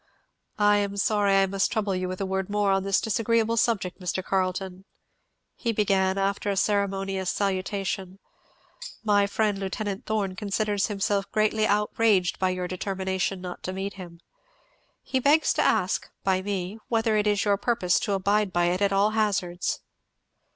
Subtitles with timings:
[0.57, 3.99] "I am sorry I must trouble you with a word more on this disagreeable subject,
[3.99, 4.23] Mr.
[4.23, 4.85] Carleton,"
[5.55, 8.17] he began, after a ceremonious salutation,
[9.03, 9.75] "My friend, Lieut.
[10.07, 14.21] Thorn, considers himself greatly outraged by your determination not to meet him.
[15.03, 18.81] He begs to ask, by me, whether it is your purpose to abide by it
[18.81, 19.81] at all hazards?"